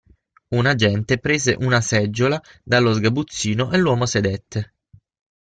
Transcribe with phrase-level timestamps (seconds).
[0.59, 4.73] Un agente prese una seggiola dallo sgabuzzino e l'uomo sedette.